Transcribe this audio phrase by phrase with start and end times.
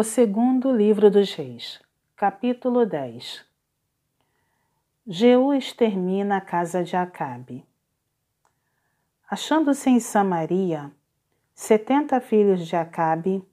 [0.00, 1.78] O segundo livro dos reis,
[2.16, 3.44] capítulo 10
[5.06, 7.66] Jeú extermina a casa de Acabe.
[9.28, 10.90] Achando-se em Samaria,
[11.52, 13.44] setenta filhos de Acabe,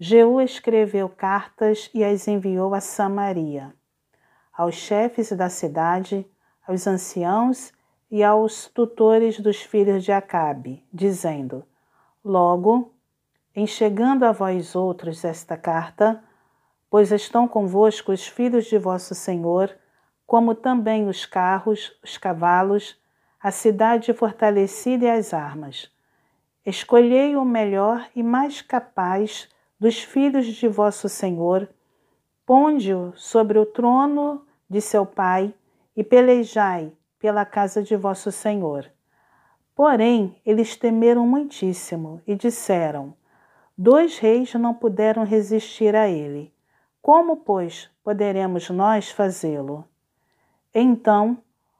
[0.00, 3.74] Jeú escreveu cartas e as enviou a Samaria,
[4.50, 6.26] aos chefes da cidade,
[6.66, 7.74] aos anciãos
[8.10, 11.62] e aos tutores dos filhos de Acabe, dizendo:
[12.24, 12.94] Logo,
[13.58, 16.22] em chegando a vós outros esta carta,
[16.88, 19.76] pois estão convosco os filhos de vosso Senhor,
[20.24, 22.96] como também os carros, os cavalos,
[23.42, 25.90] a cidade fortalecida e as armas.
[26.64, 31.68] Escolhei o melhor e mais capaz dos filhos de vosso Senhor,
[32.46, 35.52] ponde-o sobre o trono de seu pai
[35.96, 38.88] e pelejai pela casa de vosso Senhor.
[39.74, 43.17] Porém, eles temeram muitíssimo e disseram:
[43.80, 46.52] Dois reis não puderam resistir a ele.
[47.00, 49.84] Como, pois, poderemos nós fazê-lo?
[50.74, 51.38] Então,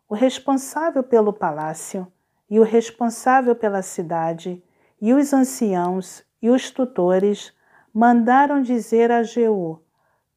[0.09, 2.07] o responsável pelo palácio,
[2.49, 4.63] e o responsável pela cidade,
[5.03, 7.53] e os anciãos e os tutores
[7.93, 9.83] mandaram dizer a Jeú: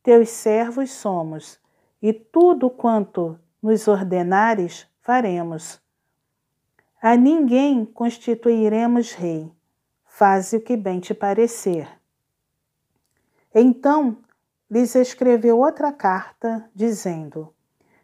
[0.02, 1.60] Teus servos somos,
[2.02, 5.80] e tudo quanto nos ordenares faremos.
[7.00, 9.54] A ninguém constituiremos rei
[10.22, 11.90] faze o que bem te parecer.
[13.56, 14.20] Então
[14.70, 17.52] lhes escreveu outra carta, dizendo: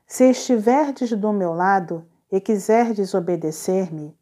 [0.07, 4.17] Se estiverdes do meu lado e quiserdes obedecer-me,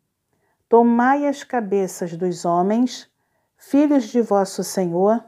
[0.68, 3.10] tomai as cabeças dos homens,
[3.56, 5.24] filhos de vosso Senhor,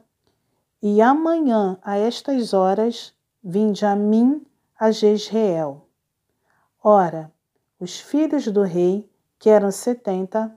[0.82, 4.45] e amanhã a estas horas vinde a mim
[4.78, 5.88] a Jezreel.
[6.84, 7.32] Ora,
[7.80, 10.54] os filhos do rei, que eram setenta,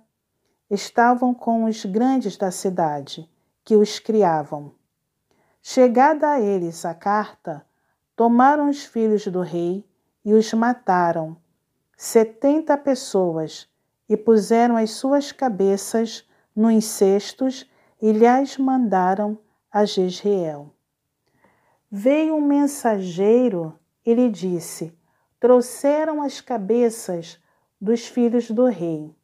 [0.71, 3.29] estavam com os grandes da cidade,
[3.65, 4.73] que os criavam.
[5.61, 7.67] Chegada a eles a carta,
[8.15, 9.85] tomaram os filhos do rei
[10.25, 11.37] e os mataram,
[11.97, 13.69] setenta pessoas,
[14.09, 17.69] e puseram as suas cabeças nos cestos
[18.03, 19.39] e lhes mandaram
[19.71, 20.75] a Jezreel.
[21.91, 24.97] Veio um mensageiro e lhe disse:
[25.39, 27.39] Trouxeram as cabeças
[27.81, 29.15] dos filhos do rei.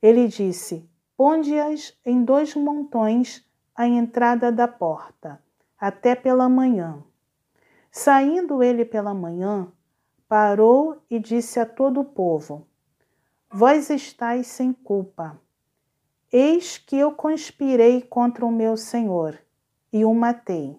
[0.00, 3.44] Ele disse: Ponde-as em dois montões
[3.74, 5.42] à entrada da porta,
[5.78, 7.02] até pela manhã.
[7.90, 9.72] Saindo ele pela manhã,
[10.28, 12.66] parou e disse a todo o povo:
[13.50, 15.40] Vós estáis sem culpa.
[16.30, 19.38] Eis que eu conspirei contra o meu senhor
[19.92, 20.78] e o matei.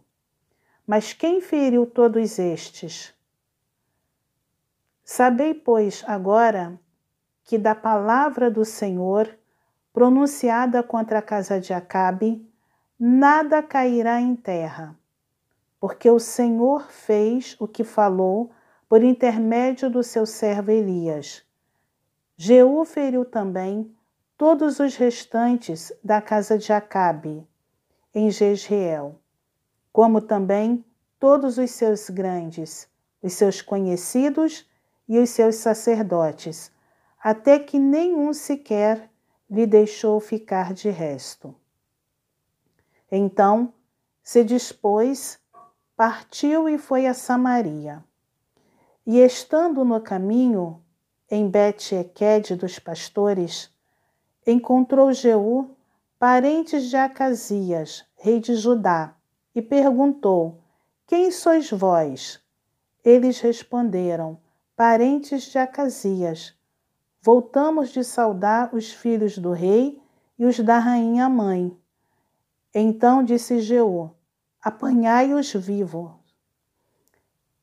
[0.86, 3.14] Mas quem feriu todos estes?
[5.04, 6.80] Sabei, pois, agora
[7.50, 9.28] que da palavra do Senhor
[9.92, 12.48] pronunciada contra a casa de Acabe,
[13.00, 14.96] nada cairá em terra,
[15.80, 18.52] porque o Senhor fez o que falou
[18.88, 21.44] por intermédio do seu servo Elias.
[22.38, 23.92] Jeú feriu também
[24.38, 27.48] todos os restantes da casa de Acabe,
[28.14, 29.16] em Jezreel,
[29.92, 30.86] como também
[31.20, 32.88] todos os seus grandes,
[33.24, 34.70] os seus conhecidos
[35.08, 36.72] e os seus sacerdotes,
[37.22, 39.10] até que nenhum sequer
[39.50, 41.56] lhe deixou ficar de resto.
[43.12, 43.74] Então
[44.24, 45.40] se dispôs,
[45.98, 48.04] partiu e foi a Samaria.
[49.06, 50.84] E estando no caminho,
[51.32, 53.74] em Bet-Equed dos pastores,
[54.46, 55.76] encontrou Jeú,
[56.20, 59.16] parentes de Acasias, rei de Judá,
[59.56, 60.60] e perguntou:
[61.08, 62.40] Quem sois vós?
[63.04, 64.40] Eles responderam:
[64.76, 66.56] Parentes de Acasias,
[67.22, 70.02] voltamos de saudar os filhos do rei
[70.38, 71.76] e os da rainha mãe.
[72.74, 74.12] Então disse Jeú:
[74.62, 76.12] Apanhai-os vivos.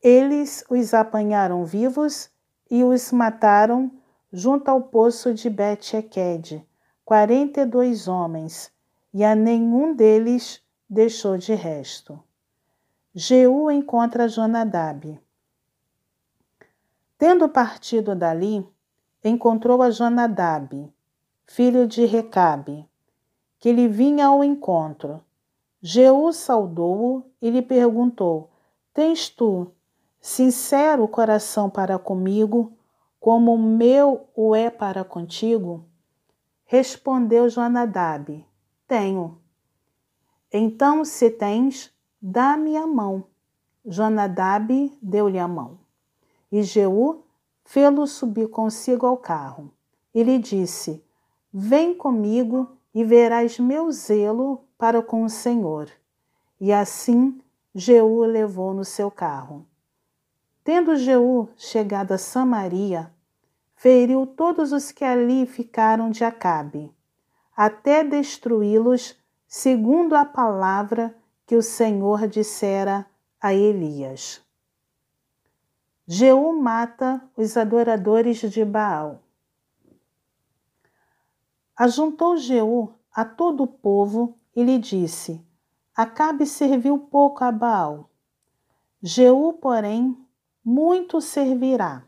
[0.03, 2.31] Eles os apanharam vivos
[2.71, 3.91] e os mataram
[4.33, 6.65] junto ao poço de Bet-Equed,
[7.05, 8.71] quarenta e dois homens,
[9.13, 12.23] e a nenhum deles deixou de resto.
[13.15, 15.19] Jeú encontra Jonadab.
[17.17, 18.69] Tendo partido dali,
[19.29, 20.93] encontrou a Jonadab,
[21.47, 22.89] filho de Recabe,
[23.59, 25.23] que lhe vinha ao encontro.
[25.81, 28.51] Jeú saudou-o e lhe perguntou:
[28.93, 29.71] Tens tu
[30.21, 32.73] sincero coração para comigo,
[33.21, 35.85] como o meu o é para contigo?
[36.65, 38.45] Respondeu Jonadab:
[38.89, 39.39] Tenho.
[40.53, 43.25] Então, se tens, dá-me a mão.
[43.85, 45.79] Jonadab deu-lhe a mão.
[46.51, 47.26] E Jeú
[47.67, 49.71] fê-lo subir consigo ao carro.
[50.15, 51.05] E lhe disse:
[51.53, 55.91] Vem comigo e verás meu zelo para com o Senhor.
[56.59, 57.39] e assim
[57.75, 59.67] Jeú levou no seu carro.
[60.65, 63.13] Tendo Jeú chegado a Samaria,
[63.75, 66.91] feriu todos os que ali ficaram de Acabe,
[67.55, 69.15] até destruí-los,
[69.47, 71.15] segundo a palavra
[71.47, 73.05] que o Senhor dissera
[73.39, 74.46] a Elias.
[76.09, 79.25] Jeú mata os adoradores de Baal.
[81.77, 85.45] Ajuntou Jeú a todo o povo e lhe disse:
[85.97, 88.09] Acabe serviu pouco a Baal.
[89.03, 90.17] Jeú, porém,
[90.65, 92.05] muito servirá.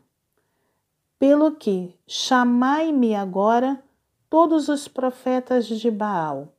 [1.19, 3.83] Pelo que chamai-me agora
[4.29, 6.53] todos os profetas de Baal,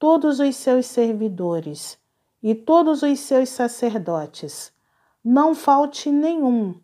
[0.00, 1.96] todos os seus servidores
[2.42, 4.72] e todos os seus sacerdotes.
[5.24, 6.74] Não falte nenhum,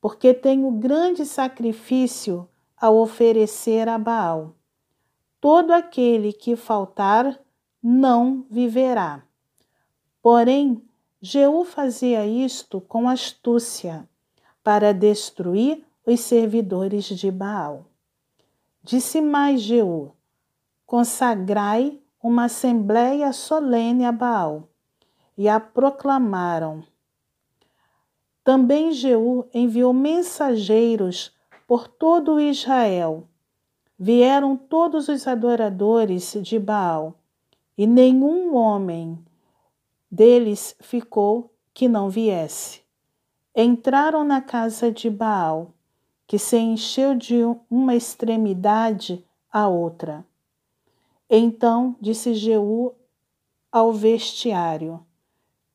[0.00, 4.54] porque tenho grande sacrifício a oferecer a Baal.
[5.40, 7.38] Todo aquele que faltar
[7.82, 9.22] não viverá.
[10.22, 10.82] Porém,
[11.20, 14.08] Jeú fazia isto com astúcia,
[14.62, 17.84] para destruir os servidores de Baal.
[18.82, 20.12] Disse mais Jeú:
[20.86, 24.68] Consagrai uma assembleia solene a Baal,
[25.36, 26.82] e a proclamaram.
[28.48, 31.36] Também Jeú enviou mensageiros
[31.66, 33.28] por todo Israel.
[33.98, 37.20] Vieram todos os adoradores de Baal,
[37.76, 39.22] e nenhum homem
[40.10, 42.80] deles ficou que não viesse.
[43.54, 45.74] Entraram na casa de Baal
[46.26, 49.22] que se encheu de uma extremidade
[49.52, 50.24] à outra.
[51.28, 52.94] Então disse Jeú
[53.70, 55.04] ao vestiário: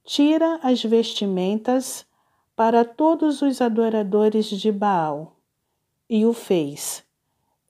[0.03, 2.11] Tira as vestimentas
[2.55, 5.35] para todos os adoradores de Baal.
[6.09, 7.03] E o fez.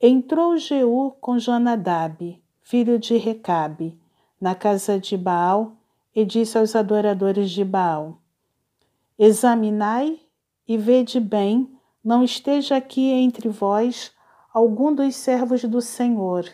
[0.00, 3.98] Entrou Jeú com Jonadab, filho de Recabe,
[4.40, 5.72] na casa de Baal,
[6.14, 8.18] e disse aos adoradores de Baal:
[9.18, 10.20] Examinai
[10.68, 14.12] e vede bem não esteja aqui entre vós
[14.52, 16.44] algum dos servos do Senhor,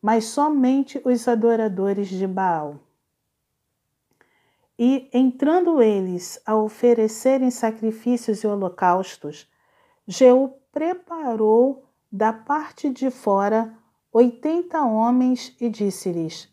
[0.00, 2.85] mas somente os adoradores de Baal.
[4.78, 9.48] E, entrando eles a oferecerem sacrifícios e holocaustos,
[10.06, 13.74] Jeú preparou da parte de fora
[14.12, 16.48] oitenta homens e disse-lhes: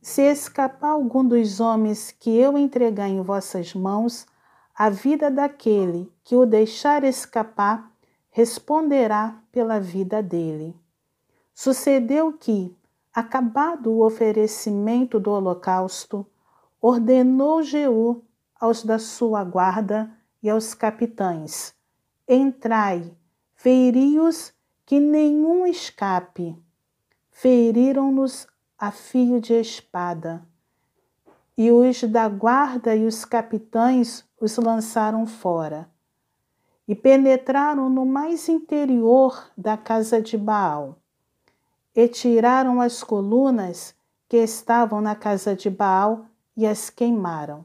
[0.00, 4.26] Se escapar algum dos homens que eu entregar em vossas mãos,
[4.74, 7.92] a vida daquele que o deixar escapar
[8.30, 10.76] responderá pela vida dele.
[11.52, 12.72] Sucedeu que,
[13.12, 16.24] acabado o oferecimento do holocausto,
[16.80, 18.22] ordenou Jeú
[18.60, 20.10] aos da sua guarda
[20.42, 21.74] e aos capitães:
[22.26, 23.14] Entrai,
[23.54, 24.52] feri-os,
[24.84, 26.56] que nenhum escape.
[27.30, 28.46] Feriram-nos
[28.78, 30.42] a fio de espada.
[31.56, 35.90] E os da guarda e os capitães os lançaram fora
[36.88, 40.96] e penetraram no mais interior da casa de Baal
[41.94, 43.94] e tiraram as colunas
[44.26, 46.24] que estavam na casa de Baal
[46.58, 47.64] e as queimaram.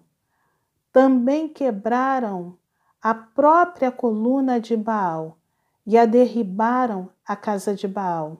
[0.91, 2.55] Também quebraram
[3.01, 5.35] a própria coluna de Baal
[5.83, 8.37] e a derribaram a casa de Baal.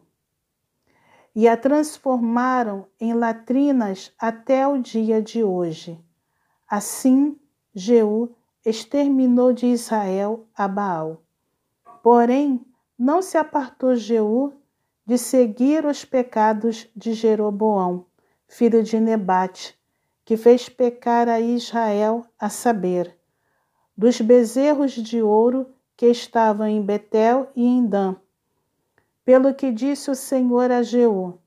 [1.35, 5.99] E a transformaram em latrinas até o dia de hoje.
[6.69, 7.35] Assim,
[7.73, 8.29] Jeú
[8.63, 11.23] exterminou de Israel a Baal.
[12.03, 12.63] Porém,
[12.95, 14.53] não se apartou Jeú
[15.03, 18.05] de seguir os pecados de Jeroboão,
[18.47, 19.75] filho de Nebate,
[20.25, 23.17] que fez pecar a Israel, a saber,
[23.95, 28.15] dos bezerros de ouro que estavam em Betel e em Dan.
[29.25, 31.39] Pelo que disse o Senhor a Jeú: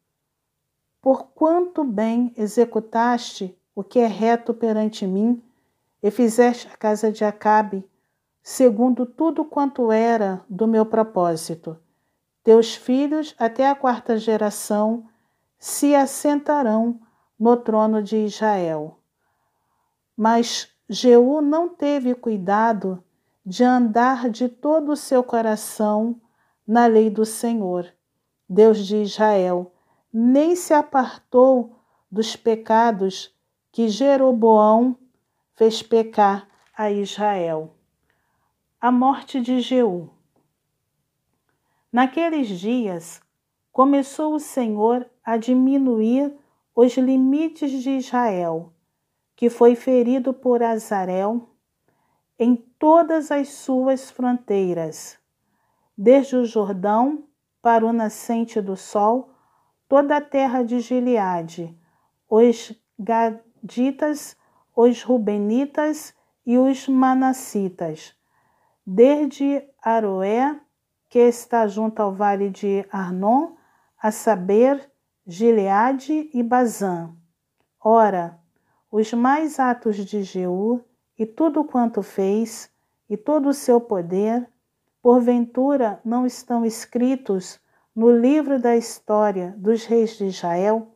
[1.01, 5.43] Por quanto bem executaste o que é reto perante mim,
[6.03, 7.85] e fizeste a casa de Acabe
[8.49, 11.77] segundo tudo quanto era do meu propósito.
[12.45, 15.05] Teus filhos, até a quarta geração,
[15.59, 17.01] se assentarão
[17.39, 18.99] no trono de Israel.
[20.17, 23.03] Mas Jeú não teve cuidado
[23.45, 26.21] de andar de todo o seu coração
[26.67, 27.93] na lei do Senhor,
[28.49, 29.73] Deus de Israel,
[30.13, 31.77] nem se apartou
[32.11, 33.35] dos pecados
[33.71, 34.97] que Jeroboão
[35.55, 37.75] fez pecar a Israel.
[38.81, 40.11] A morte de Jeú.
[41.93, 43.21] Naqueles dias,
[43.73, 46.35] começou o Senhor a diminuir
[46.77, 48.75] os limites de Israel,
[49.35, 51.49] que foi ferido por Azarel
[52.39, 55.19] em todas as suas fronteiras,
[55.97, 57.25] desde o Jordão
[57.63, 59.31] para o nascente do sol,
[59.89, 61.75] toda a terra de Gileade,
[62.29, 64.37] os Gaditas,
[64.75, 66.15] os Rubenitas
[66.45, 68.15] e os Manassitas,
[68.87, 70.61] desde Aroé,
[71.09, 73.55] que está junto ao vale de Arnon,
[73.99, 74.93] a saber,
[75.29, 77.11] Gileade e Bazã.
[77.83, 78.39] Ora,
[78.93, 80.81] os mais atos de Jeú
[81.19, 82.71] e tudo quanto fez,
[83.11, 84.49] e todo o seu poder,
[85.03, 87.59] porventura não estão escritos
[87.93, 90.95] no livro da história dos reis de Israel?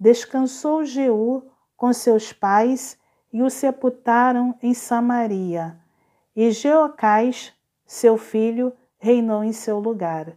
[0.00, 1.44] Descansou Jeú
[1.76, 2.98] com seus pais
[3.32, 5.78] e o sepultaram em Samaria.
[6.34, 7.52] E Jeocás,
[7.86, 10.36] seu filho, reinou em seu lugar.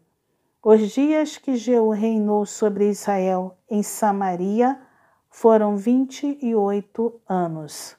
[0.66, 4.80] Os dias que Jeú reinou sobre Israel em Samaria
[5.30, 7.98] foram vinte e oito anos.